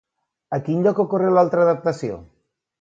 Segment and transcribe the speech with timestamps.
[0.57, 2.21] A quin lloc ocorre l'altra adaptació?